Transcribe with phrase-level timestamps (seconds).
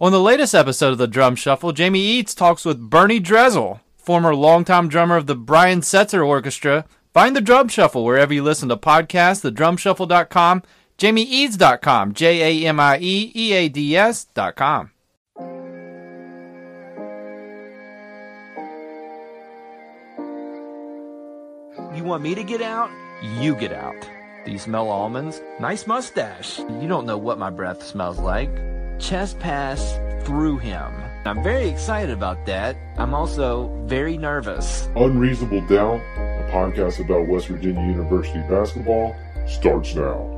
[0.00, 4.32] On the latest episode of the Drum Shuffle, Jamie Eads talks with Bernie Dresel, former
[4.32, 6.84] longtime drummer of the Brian Setzer Orchestra.
[7.12, 10.62] Find the Drum Shuffle wherever you listen to podcasts, thedrumshuffle.com,
[10.98, 14.92] jamieeads.com, J A M I E E A D S.com.
[21.96, 22.90] You want me to get out?
[23.40, 24.08] You get out.
[24.44, 25.42] Do you smell almonds?
[25.58, 26.60] Nice mustache.
[26.60, 28.77] You don't know what my breath smells like.
[28.98, 30.92] Chest pass through him.
[31.24, 32.76] I'm very excited about that.
[32.96, 34.88] I'm also very nervous.
[34.96, 39.14] Unreasonable Doubt, a podcast about West Virginia University basketball,
[39.46, 40.34] starts now.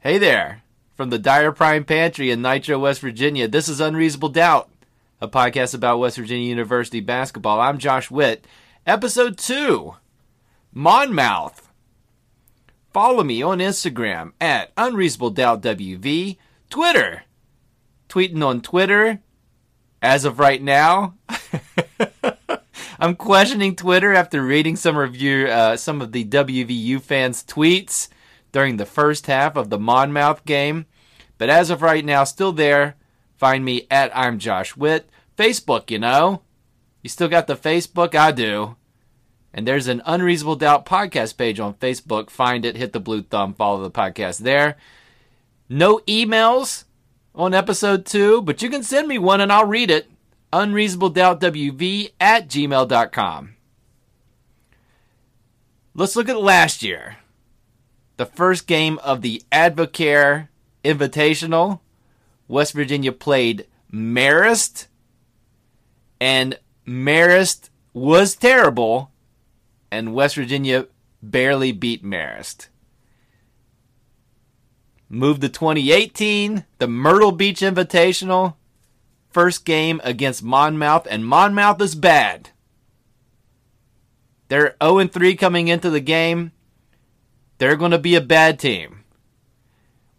[0.00, 0.62] Hey there.
[0.94, 4.70] From the Dyer Prime Pantry in Nitro, West Virginia, this is Unreasonable Doubt,
[5.20, 7.60] a podcast about West Virginia University basketball.
[7.60, 8.46] I'm Josh Witt.
[8.86, 9.94] Episode 2
[10.78, 11.72] Monmouth.
[12.92, 16.36] Follow me on Instagram at Unreasonable Doubt WV,
[16.68, 17.22] Twitter.
[18.10, 19.20] Tweeting on Twitter
[20.02, 21.14] as of right now.
[23.00, 28.08] I'm questioning Twitter after reading some review, uh, some of the WVU fans' tweets
[28.52, 30.84] during the first half of the Monmouth game.
[31.38, 32.96] But as of right now, still there.
[33.38, 35.08] Find me at I'm Josh Witt.
[35.38, 36.42] Facebook, you know.
[37.02, 38.14] You still got the Facebook?
[38.14, 38.76] I do.
[39.52, 42.30] And there's an Unreasonable Doubt podcast page on Facebook.
[42.30, 44.76] Find it, hit the blue thumb, follow the podcast there.
[45.68, 46.84] No emails
[47.34, 50.10] on episode two, but you can send me one and I'll read it.
[50.52, 53.56] UnreasonableDoubtWV at gmail.com.
[55.94, 57.16] Let's look at last year.
[58.16, 60.48] The first game of the Advocare
[60.84, 61.80] Invitational.
[62.48, 64.86] West Virginia played Marist,
[66.20, 69.10] and Marist was terrible,
[69.90, 70.86] and West Virginia
[71.22, 72.68] barely beat Marist.
[75.08, 78.54] Moved to 2018, the Myrtle Beach Invitational.
[79.30, 82.50] First game against Monmouth, and Monmouth is bad.
[84.48, 86.52] They're 0 3 coming into the game.
[87.58, 89.04] They're going to be a bad team.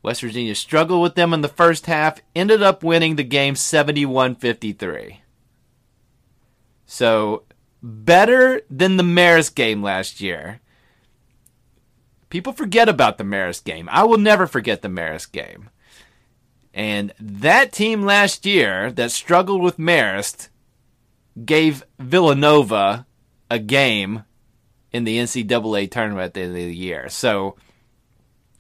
[0.02, 4.36] West Virginia struggled with them in the first half, ended up winning the game 71
[4.36, 5.22] 53.
[6.86, 7.44] So,
[7.82, 10.60] better than the Marist game last year.
[12.30, 13.88] People forget about the Marist game.
[13.92, 15.70] I will never forget the Marist game.
[16.74, 20.50] And that team last year that struggled with Marist
[21.46, 23.06] gave Villanova
[23.50, 24.24] a game
[24.92, 27.10] in the NCAA tournament at the end of the year.
[27.10, 27.56] So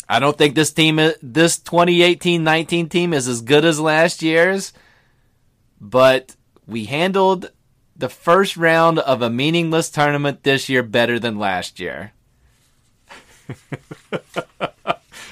[0.07, 4.73] I don't think this team, this 2018-19 team is as good as last year's,
[5.81, 6.35] but
[6.65, 7.51] we handled
[7.97, 12.13] the first round of a meaningless tournament this year better than last year.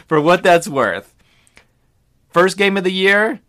[0.08, 1.14] For what that's worth.
[2.30, 3.40] First game of the year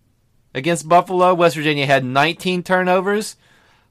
[0.55, 3.37] against Buffalo, West Virginia had 19 turnovers.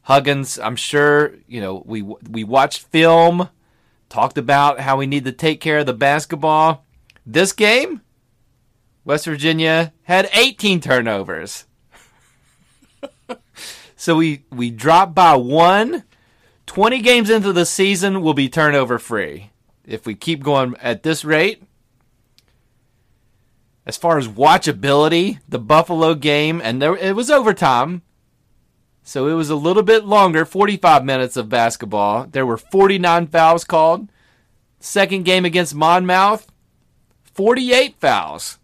[0.03, 3.49] Huggins, I'm sure, you know, we we watched film,
[4.09, 6.85] talked about how we need to take care of the basketball.
[7.25, 8.01] This game,
[9.03, 11.66] West Virginia had 18 turnovers.
[13.95, 16.03] so we we dropped by one.
[16.65, 19.51] 20 games into the season will be turnover free.
[19.85, 21.61] If we keep going at this rate,
[23.85, 28.01] as far as watchability, the Buffalo game, and there, it was overtime,
[29.03, 32.25] so it was a little bit longer 45 minutes of basketball.
[32.25, 34.09] There were 49 fouls called.
[34.79, 36.51] Second game against Monmouth,
[37.23, 38.57] 48 fouls.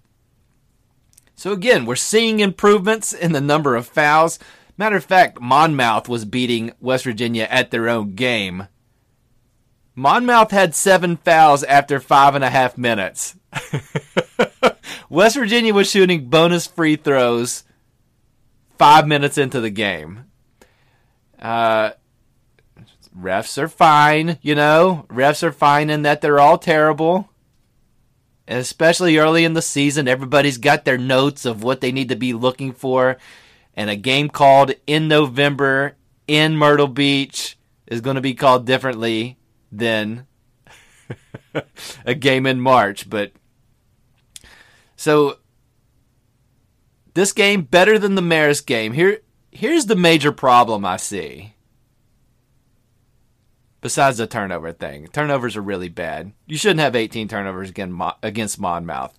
[1.36, 4.40] So again, we're seeing improvements in the number of fouls.
[4.82, 8.68] Matter of fact, Monmouth was beating West Virginia at their own game
[9.94, 13.36] Monmouth had seven fouls after five and a half minutes.
[15.10, 17.64] West Virginia was shooting bonus free throws
[18.80, 20.26] five minutes into the game.
[21.38, 21.92] Uh,
[23.16, 25.06] refs are fine, you know.
[25.10, 27.30] Refs are fine in that they're all terrible.
[28.48, 32.34] Especially early in the season, everybody's got their notes of what they need to be
[32.34, 33.18] looking for.
[33.82, 35.96] And a game called in November
[36.28, 37.58] in Myrtle Beach
[37.88, 39.40] is going to be called differently
[39.72, 40.28] than
[42.06, 43.10] a game in March.
[43.10, 43.32] But
[44.96, 45.40] so
[47.16, 48.94] this game better than the Marist game.
[48.94, 51.56] Here, here's the major problem I see.
[53.82, 56.34] Besides the turnover thing, turnovers are really bad.
[56.46, 59.18] You shouldn't have 18 turnovers against Monmouth.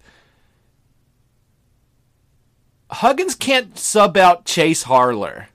[2.92, 5.48] Huggins can't sub out Chase Harler.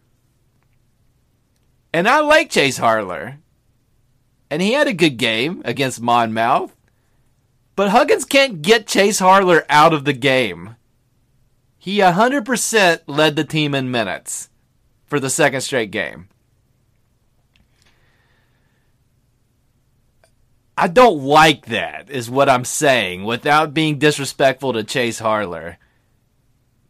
[1.94, 3.38] And I like Chase Harler.
[4.50, 6.76] And he had a good game against Monmouth.
[7.76, 10.76] But Huggins can't get Chase Harler out of the game.
[11.78, 14.50] He 100% led the team in minutes
[15.06, 16.28] for the second straight game.
[20.76, 25.78] I don't like that, is what I'm saying, without being disrespectful to Chase Harler.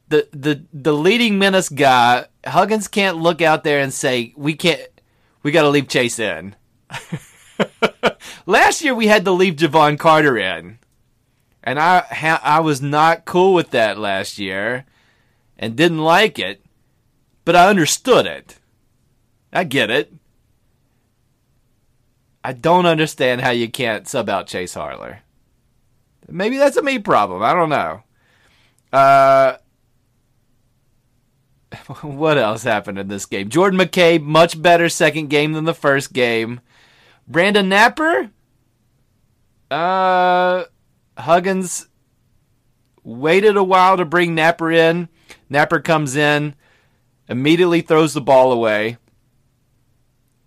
[0.10, 4.82] The the the leading menace guy, Huggins can't look out there and say, We can't
[5.44, 6.56] we gotta leave Chase in.
[8.46, 10.80] Last year we had to leave Jevon Carter in.
[11.64, 14.86] And I ha- I was not cool with that last year
[15.58, 16.64] and didn't like it,
[17.44, 18.58] but I understood it.
[19.52, 20.14] I get it.
[22.44, 25.20] I don't understand how you can't sub out Chase Harler.
[26.30, 27.44] Maybe that's a me problem.
[27.44, 28.04] I don't know.
[28.94, 29.58] Uh,
[32.02, 33.50] what else happened in this game?
[33.50, 36.62] Jordan McCabe, much better second game than the first game.
[37.28, 38.32] Brandon Knapper,
[39.70, 40.64] uh,
[41.18, 41.88] Huggins
[43.04, 45.10] waited a while to bring Knapper in.
[45.52, 46.56] Knapper comes in,
[47.28, 48.98] immediately throws the ball away.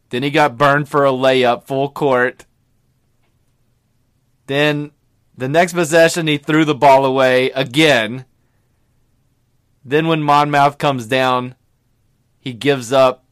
[0.08, 2.46] Then he got burned for a layup full court.
[4.46, 4.90] Then
[5.36, 8.24] the next possession, he threw the ball away again.
[9.84, 11.54] Then when Monmouth comes down,
[12.38, 13.24] he gives up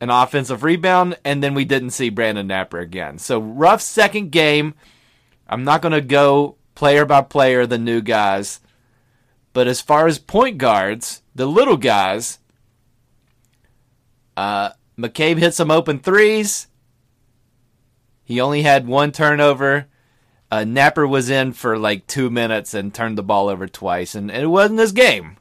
[0.00, 3.18] an offensive rebound, and then we didn't see Brandon Knapper again.
[3.18, 4.74] So rough second game.
[5.48, 8.60] I'm not going to go player by player, the new guys.
[9.52, 12.38] But as far as point guards, the little guys,
[14.36, 16.68] uh, McCabe hit some open threes.
[18.24, 19.86] He only had one turnover.
[20.50, 24.30] Uh, Knapper was in for like two minutes and turned the ball over twice, and,
[24.30, 25.38] and it wasn't his game.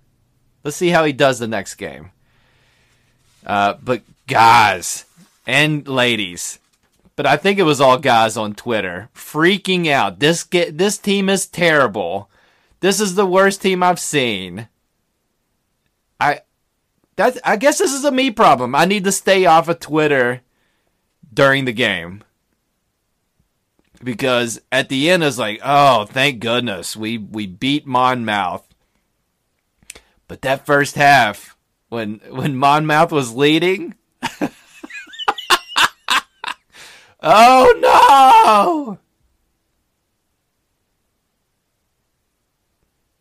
[0.68, 2.12] Let's see how he does the next game.
[3.46, 5.06] Uh, but guys
[5.46, 6.60] and ladies,
[7.16, 10.20] but I think it was all guys on Twitter freaking out.
[10.20, 12.30] This get this team is terrible.
[12.82, 14.68] This is the worst team I've seen.
[16.20, 16.42] I
[17.16, 18.76] that's I guess this is a me problem.
[18.76, 20.42] I need to stay off of Twitter
[21.34, 22.26] during the game.
[24.04, 28.67] Because at the end it's like, oh, thank goodness we we beat Monmouth.
[30.28, 31.56] But that first half,
[31.88, 33.96] when when Monmouth was leading,
[37.22, 39.00] Oh no!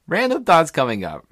[0.08, 1.26] Random thoughts coming up.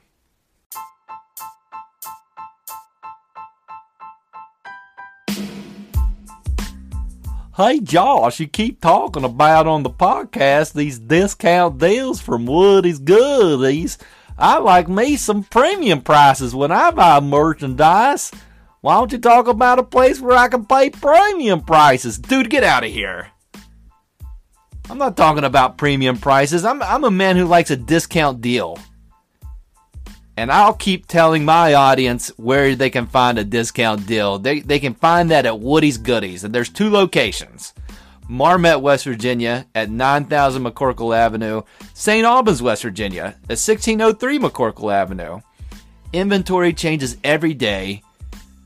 [7.57, 13.99] Hey Josh, you keep talking about on the podcast these discount deals from Woody's Goodies.
[14.39, 18.33] I like me some premium prices when I buy merchandise.
[18.81, 22.19] Why don't you talk about a place where I can pay premium prices?
[22.19, 23.29] Dude, get out of here.
[24.91, 26.65] I'm not talking about premium prices.
[26.65, 28.79] I'm, I'm a man who likes a discount deal.
[30.37, 34.39] And I'll keep telling my audience where they can find a discount deal.
[34.39, 36.43] They, they can find that at Woody's Goodies.
[36.43, 37.73] And there's two locations
[38.29, 41.63] Marmet, West Virginia at 9000 McCorkle Avenue,
[41.93, 42.25] St.
[42.25, 45.41] Albans, West Virginia at 1603 McCorkle Avenue.
[46.13, 48.03] Inventory changes every day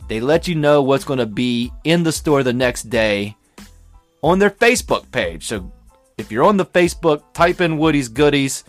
[0.08, 3.36] they let you know what's going to be in the store the next day
[4.22, 5.46] on their Facebook page.
[5.46, 5.70] So
[6.16, 8.64] if you're on the Facebook, type in Woody's Goodies,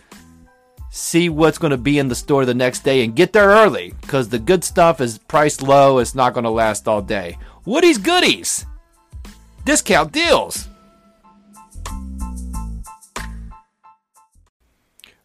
[0.90, 3.94] see what's going to be in the store the next day, and get there early
[4.02, 5.98] because the good stuff is priced low.
[5.98, 7.38] It's not going to last all day.
[7.64, 8.66] Woody's Goodies,
[9.64, 10.68] discount deals.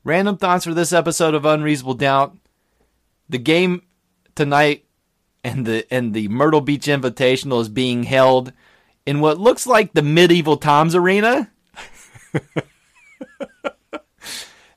[0.06, 2.38] Random thoughts for this episode of Unreasonable Doubt.
[3.28, 3.82] The game
[4.36, 4.86] tonight
[5.44, 8.54] and the and the Myrtle Beach Invitational is being held
[9.08, 11.50] in what looks like the medieval Times Arena.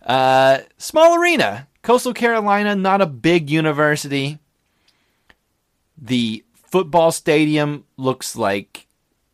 [0.07, 1.69] uh, small arena.
[1.83, 4.39] Coastal Carolina, not a big university.
[5.99, 8.87] The football stadium looks like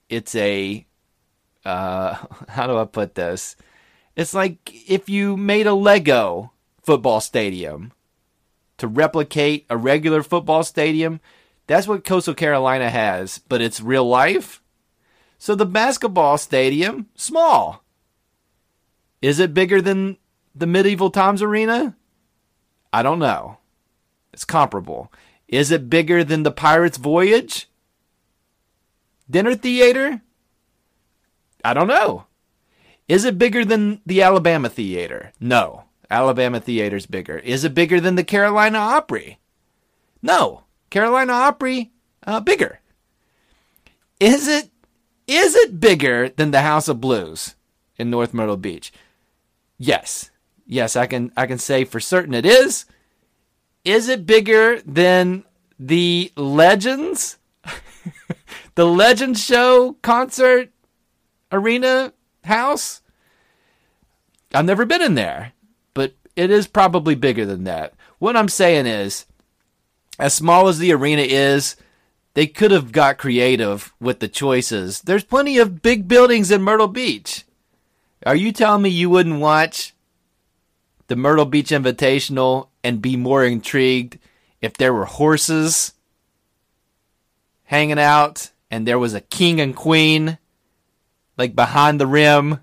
[0.08, 0.86] it's a.
[1.64, 2.16] Uh,
[2.48, 3.54] how do I put this?
[4.16, 6.52] It's like if you made a Lego
[6.82, 7.92] football stadium
[8.76, 11.20] to replicate a regular football stadium.
[11.66, 14.62] That's what Coastal Carolina has, but it's real life.
[15.38, 17.82] So the basketball stadium, small.
[19.22, 20.18] Is it bigger than
[20.54, 21.96] the medieval times arena?
[22.92, 23.58] I don't know.
[24.32, 25.12] It's comparable.
[25.48, 27.68] Is it bigger than the Pirates Voyage?
[29.30, 30.20] Dinner theater?
[31.64, 32.26] I don't know.
[33.08, 35.32] Is it bigger than the Alabama Theatre?
[35.38, 35.84] No.
[36.10, 37.38] Alabama Theatre's bigger.
[37.38, 39.38] Is it bigger than the Carolina Opry?
[40.22, 40.64] No.
[40.90, 41.90] Carolina Opry,
[42.26, 42.80] uh, bigger.
[44.20, 44.70] Is it
[45.26, 47.56] is it bigger than the House of Blues
[47.96, 48.92] in North Myrtle Beach?
[49.78, 50.30] Yes.
[50.66, 52.86] Yes, I can I can say for certain it is.
[53.84, 55.44] Is it bigger than
[55.78, 57.38] the Legends?
[58.76, 60.70] the Legends show concert
[61.52, 62.12] arena
[62.44, 63.00] house?
[64.52, 65.52] I've never been in there,
[65.94, 67.94] but it is probably bigger than that.
[68.18, 69.26] What I'm saying is,
[70.18, 71.76] as small as the arena is,
[72.34, 75.02] they could have got creative with the choices.
[75.02, 77.44] There's plenty of big buildings in Myrtle Beach.
[78.26, 79.94] Are you telling me you wouldn't watch
[81.08, 84.18] the Myrtle Beach Invitational and be more intrigued
[84.60, 85.92] if there were horses
[87.64, 90.38] hanging out and there was a king and queen
[91.36, 92.60] like behind the rim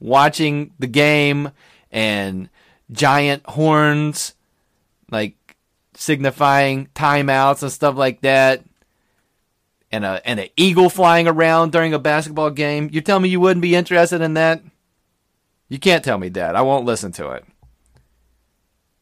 [0.00, 1.50] watching the game
[1.90, 2.48] and
[2.90, 4.34] giant horns
[5.10, 5.36] like
[5.94, 8.64] signifying timeouts and stuff like that
[9.92, 12.88] and a and an eagle flying around during a basketball game.
[12.90, 14.62] You tell me you wouldn't be interested in that?
[15.68, 17.44] You can't tell me that i won't listen to it.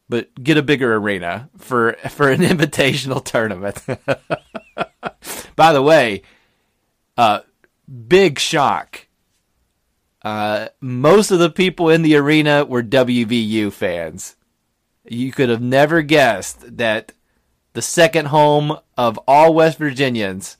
[0.07, 3.83] But get a bigger arena for for an invitational tournament.
[5.55, 6.23] By the way
[7.17, 7.39] uh
[8.07, 9.07] big shock
[10.23, 14.35] uh, most of the people in the arena were WVU fans.
[15.05, 17.13] You could have never guessed that
[17.73, 20.57] the second home of all West Virginians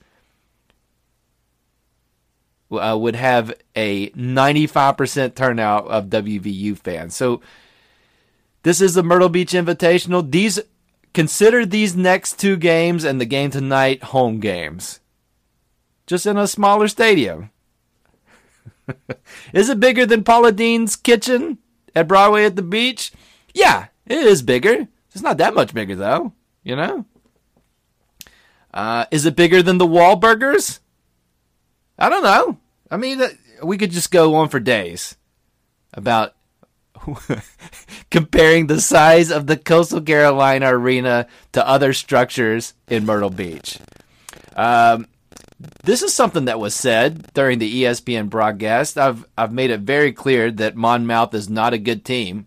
[2.72, 7.14] uh, would have a 95% turnout of WVU fans.
[7.14, 7.40] So
[8.64, 10.28] this is the Myrtle Beach Invitational.
[10.28, 10.58] These
[11.14, 14.98] consider these next two games and the game tonight home games.
[16.12, 17.48] Just in a smaller stadium.
[19.54, 21.56] is it bigger than Paula Deen's kitchen
[21.94, 23.12] at Broadway at the beach?
[23.54, 24.88] Yeah, it is bigger.
[25.12, 27.06] It's not that much bigger though, you know?
[28.74, 30.80] Uh, is it bigger than the Wahlburgers?
[31.98, 32.58] I don't know.
[32.90, 33.30] I mean, uh,
[33.64, 35.16] we could just go on for days
[35.94, 36.34] about
[38.10, 43.78] comparing the size of the Coastal Carolina Arena to other structures in Myrtle Beach.
[44.54, 45.06] Um,
[45.84, 48.98] this is something that was said during the ESPN broadcast.
[48.98, 52.46] I've I've made it very clear that Monmouth is not a good team.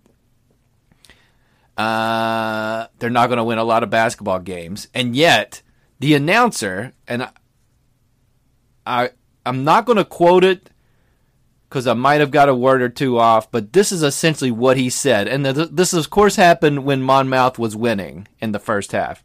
[1.77, 5.61] Uh, they're not going to win a lot of basketball games, and yet
[5.99, 7.29] the announcer and I,
[8.85, 9.09] I
[9.45, 10.69] I'm not going to quote it
[11.69, 14.77] because I might have got a word or two off, but this is essentially what
[14.77, 19.23] he said, and this of course happened when Monmouth was winning in the first half.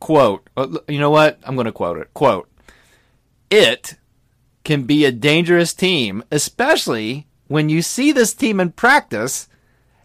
[0.00, 1.38] Quote, uh, you know what?
[1.44, 2.12] I'm going to quote it.
[2.12, 2.48] Quote
[3.52, 3.96] it
[4.64, 9.46] can be a dangerous team, especially when you see this team in practice,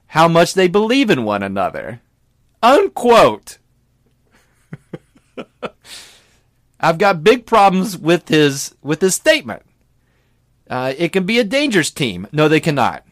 [0.07, 2.01] how much they believe in one another.
[2.61, 3.57] Unquote.
[6.79, 9.63] I've got big problems with his with his statement.
[10.69, 12.27] Uh, it can be a dangerous team.
[12.33, 13.05] No, they cannot.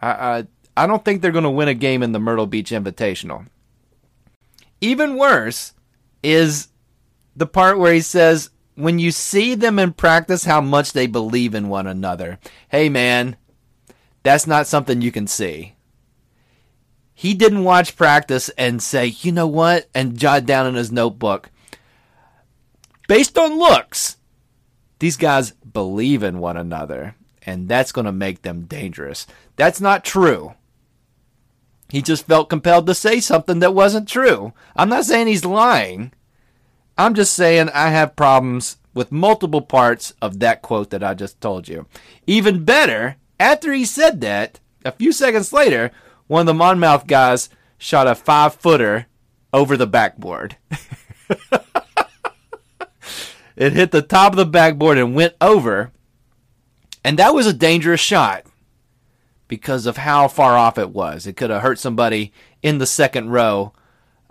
[0.00, 2.70] I I, I don't think they're going to win a game in the Myrtle Beach
[2.70, 3.46] Invitational.
[4.80, 5.74] Even worse
[6.22, 6.68] is
[7.36, 11.54] the part where he says when you see them in practice how much they believe
[11.54, 12.38] in one another.
[12.68, 13.36] Hey man,
[14.22, 15.74] that's not something you can see.
[17.14, 21.50] He didn't watch practice and say, you know what, and jot down in his notebook.
[23.06, 24.16] Based on looks,
[24.98, 29.26] these guys believe in one another, and that's going to make them dangerous.
[29.56, 30.54] That's not true.
[31.90, 34.52] He just felt compelled to say something that wasn't true.
[34.74, 36.12] I'm not saying he's lying.
[36.96, 41.40] I'm just saying I have problems with multiple parts of that quote that I just
[41.40, 41.86] told you.
[42.26, 45.90] Even better, after he said that, a few seconds later,
[46.26, 47.48] one of the Monmouth guys
[47.78, 49.06] shot a five footer
[49.52, 50.56] over the backboard.
[53.56, 55.92] it hit the top of the backboard and went over.
[57.02, 58.44] And that was a dangerous shot
[59.48, 61.26] because of how far off it was.
[61.26, 62.32] It could have hurt somebody
[62.62, 63.72] in the second row,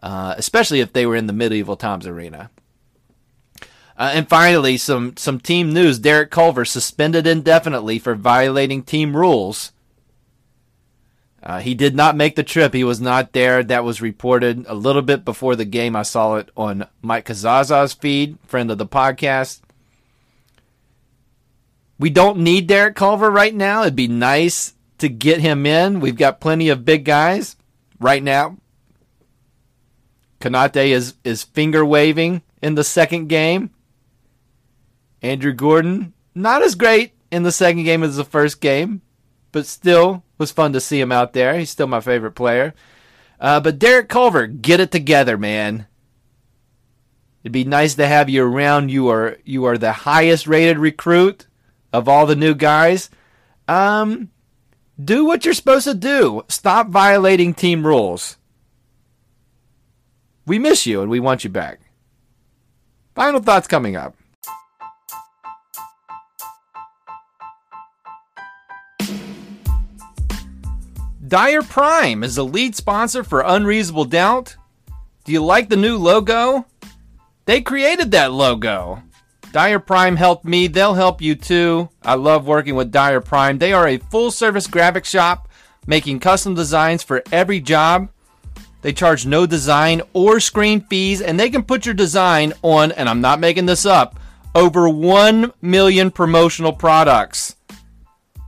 [0.01, 2.49] uh, especially if they were in the medieval times arena.
[3.97, 5.99] Uh, and finally, some, some team news.
[5.99, 9.71] Derek Culver suspended indefinitely for violating team rules.
[11.43, 12.73] Uh, he did not make the trip.
[12.73, 13.63] He was not there.
[13.63, 15.95] That was reported a little bit before the game.
[15.95, 19.59] I saw it on Mike Casazza's feed, friend of the podcast.
[21.99, 23.81] We don't need Derek Culver right now.
[23.81, 25.99] It'd be nice to get him in.
[25.99, 27.57] We've got plenty of big guys
[27.99, 28.57] right now.
[30.39, 33.69] Konate is, is finger waving in the second game.
[35.23, 39.01] Andrew Gordon, not as great in the second game as the first game,
[39.53, 41.57] but still was fun to see him out there.
[41.57, 42.73] He's still my favorite player.
[43.39, 45.87] Uh, but Derek Culver, get it together, man.
[47.43, 48.89] It'd be nice to have you around.
[48.89, 51.47] You are you are the highest rated recruit
[51.91, 53.09] of all the new guys.
[53.67, 54.29] Um,
[55.03, 56.43] do what you're supposed to do.
[56.47, 58.37] Stop violating team rules.
[60.45, 61.81] We miss you and we want you back.
[63.15, 64.15] Final thoughts coming up.
[71.33, 74.55] Dyer Prime is the lead sponsor for Unreasonable Doubt.
[75.23, 76.67] Do you like the new logo?
[77.45, 79.01] They created that logo.
[79.51, 81.89] Dyer Prime helped me, they'll help you too.
[82.03, 83.57] I love working with Dyer Prime.
[83.57, 85.49] They are a full service graphic shop
[85.87, 88.09] making custom designs for every job.
[88.83, 93.09] They charge no design or screen fees, and they can put your design on, and
[93.09, 94.19] I'm not making this up,
[94.53, 97.55] over 1 million promotional products.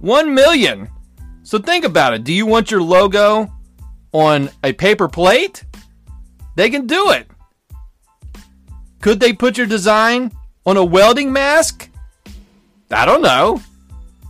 [0.01, 0.91] 1 million!
[1.45, 2.23] So think about it.
[2.23, 3.53] Do you want your logo
[4.11, 5.63] on a paper plate?
[6.55, 7.27] They can do it.
[8.99, 10.31] Could they put your design
[10.65, 11.87] on a welding mask?
[12.89, 13.61] I don't know.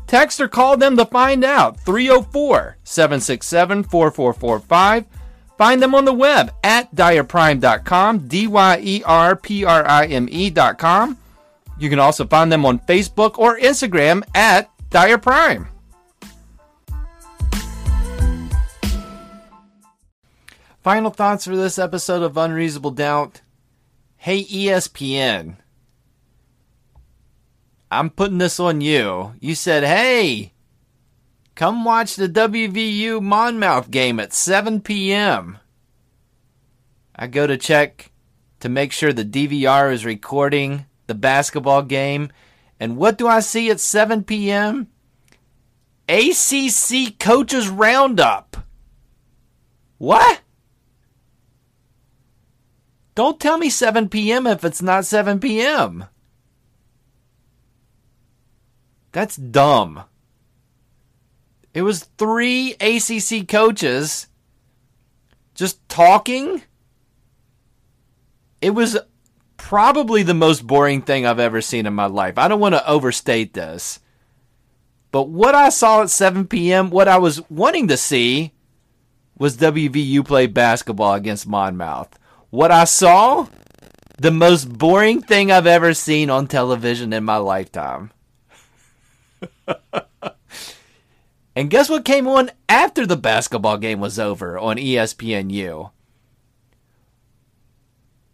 [0.07, 1.79] Text or call them to find out.
[1.79, 5.05] 304 767 4445.
[5.57, 10.27] Find them on the web at dyerprime.com, D Y E R P R I M
[10.29, 11.17] E.com.
[11.79, 15.17] You can also find them on Facebook or Instagram at Dyer
[20.85, 23.41] Final thoughts for this episode of Unreasonable Doubt.
[24.17, 25.57] Hey, ESPN.
[27.89, 29.33] I'm putting this on you.
[29.39, 30.53] You said, hey,
[31.55, 35.57] come watch the WVU Monmouth game at 7 p.m.
[37.15, 38.11] I go to check
[38.59, 42.29] to make sure the DVR is recording the basketball game.
[42.79, 44.89] And what do I see at 7 p.m.?
[46.07, 48.57] ACC Coaches Roundup.
[49.97, 50.41] What?
[53.15, 54.45] Don't tell me 7 p.m.
[54.45, 56.05] if it's not 7 p.m.
[59.13, 60.03] That's dumb.
[61.73, 64.27] It was three ACC coaches
[65.53, 66.61] just talking.
[68.61, 68.97] It was
[69.55, 72.37] probably the most boring thing I've ever seen in my life.
[72.37, 73.99] I don't want to overstate this.
[75.11, 78.51] But what I saw at 7 p.m., what I was wanting to see
[79.37, 82.19] was WVU play basketball against Monmouth.
[82.55, 83.47] What I saw,
[84.17, 88.11] the most boring thing I've ever seen on television in my lifetime.
[91.53, 95.91] and guess what came on after the basketball game was over on ESPNU?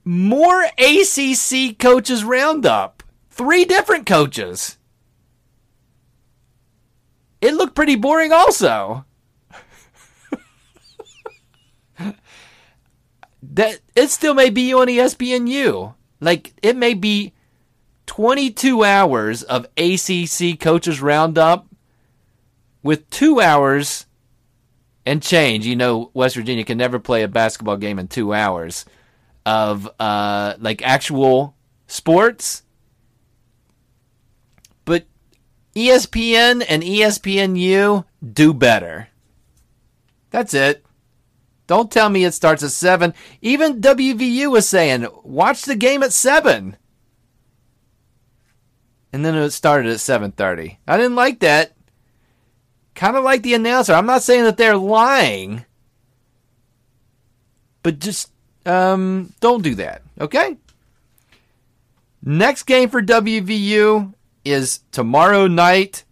[0.05, 3.01] More ACC coaches roundup.
[3.31, 4.77] Three different coaches.
[7.41, 9.03] It looked pretty boring also.
[13.51, 15.93] That it still may be on ESPNU.
[16.19, 17.33] Like it may be
[18.07, 21.67] 22 hours of ACC coaches roundup
[22.81, 24.05] with 2 hours
[25.05, 25.65] and change.
[25.65, 28.85] You know West Virginia can never play a basketball game in 2 hours
[29.45, 31.55] of uh like actual
[31.87, 32.63] sports.
[34.85, 35.05] But
[35.75, 39.09] ESPN and ESPNU do better.
[40.29, 40.85] That's it.
[41.71, 43.13] Don't tell me it starts at 7.
[43.41, 46.75] Even WVU was saying, watch the game at 7.
[49.13, 50.79] And then it started at 7:30.
[50.85, 51.71] I didn't like that.
[52.93, 53.93] Kind of like the announcer.
[53.93, 55.63] I'm not saying that they're lying.
[57.83, 58.33] But just
[58.65, 60.57] um, don't do that, okay?
[62.21, 66.03] Next game for WVU is tomorrow night,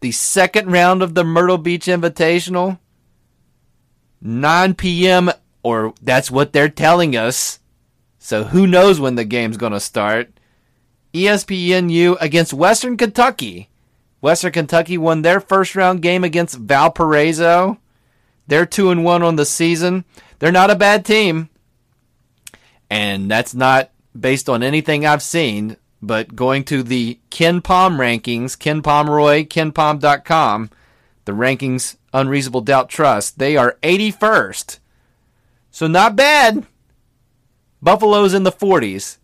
[0.00, 2.80] the second round of the Myrtle Beach Invitational.
[4.26, 5.30] 9 p.m.,
[5.62, 7.60] or that's what they're telling us.
[8.18, 10.30] So who knows when the game's going to start.
[11.14, 13.68] ESPNU against Western Kentucky.
[14.20, 17.78] Western Kentucky won their first round game against Valparaiso.
[18.46, 20.04] They're 2 and 1 on the season.
[20.38, 21.48] They're not a bad team.
[22.90, 28.82] And that's not based on anything I've seen, but going to the KenPom rankings, Ken
[28.82, 30.70] Pomeroy, kenpom.com,
[31.26, 34.78] the rankings Unreasonable Doubt Trust, they are 81st.
[35.70, 36.66] So not bad.
[37.82, 39.18] Buffalo's in the 40s.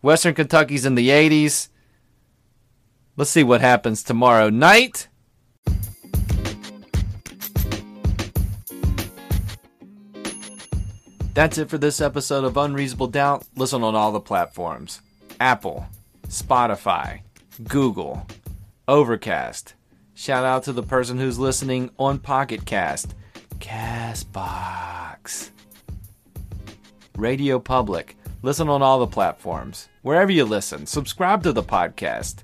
[0.00, 1.68] Western Kentucky's in the 80s.
[3.16, 5.08] Let's see what happens tomorrow night.
[11.34, 13.44] That's it for this episode of Unreasonable Doubt.
[13.56, 15.00] Listen on all the platforms
[15.40, 15.86] Apple,
[16.28, 17.20] Spotify,
[17.68, 18.26] Google,
[18.88, 19.74] Overcast.
[20.14, 23.14] Shout out to the person who's listening on Pocket Cast,
[23.60, 25.50] Castbox,
[27.16, 28.16] Radio Public.
[28.42, 29.88] Listen on all the platforms.
[30.02, 32.42] Wherever you listen, subscribe to the podcast.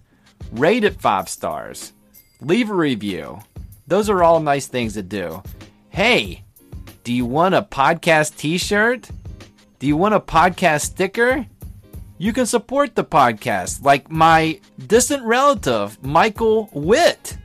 [0.53, 1.93] Rate it five stars.
[2.41, 3.41] Leave a review.
[3.89, 5.43] Those are all nice things to do.
[5.89, 6.45] Hey,
[7.03, 9.11] do you want a podcast t shirt?
[9.81, 11.47] Do you want a podcast sticker?
[12.21, 17.39] You can support the podcast like my distant relative, Michael Witt.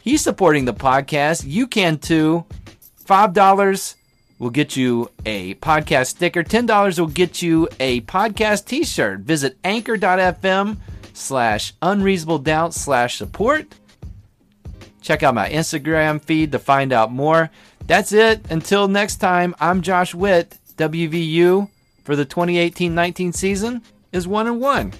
[0.00, 1.42] He's supporting the podcast.
[1.44, 2.44] You can too.
[3.04, 3.96] $5
[4.38, 6.44] will get you a podcast sticker.
[6.44, 9.20] $10 will get you a podcast t shirt.
[9.20, 10.76] Visit anchor.fm
[11.12, 13.74] slash unreasonable doubt slash support.
[15.02, 17.50] Check out my Instagram feed to find out more.
[17.88, 18.48] That's it.
[18.50, 20.58] Until next time, I'm Josh Witt.
[20.76, 21.68] WVU
[22.08, 24.92] for the 2018-19 season is 1 and 1.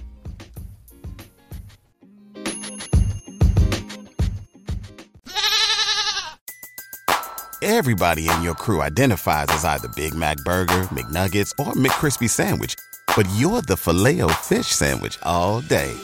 [7.62, 12.74] Everybody in your crew identifies as either Big Mac burger, McNuggets, or McCrispy sandwich,
[13.16, 15.96] but you're the Filet-O-Fish sandwich all day.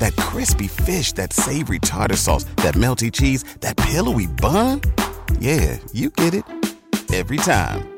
[0.00, 4.80] That crispy fish, that savory tartar sauce, that melty cheese, that pillowy bun?
[5.38, 6.44] Yeah, you get it
[7.12, 7.97] every time.